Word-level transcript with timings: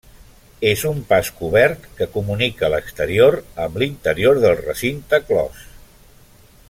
És 0.67 0.85
un 0.91 1.01
pas 1.11 1.27
cobert 1.41 1.85
que 1.99 2.07
comunica 2.15 2.71
l'exterior 2.75 3.37
amb 3.67 3.79
l'interior 3.83 4.41
del 4.47 4.59
recinte 4.63 5.21
clos. 5.29 5.63